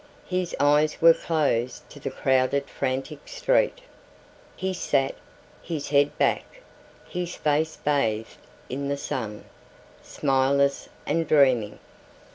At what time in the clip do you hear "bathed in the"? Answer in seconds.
7.77-8.97